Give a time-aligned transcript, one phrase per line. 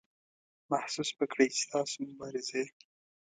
[0.71, 2.63] محسوس به کړئ چې ستاسو مبارزې.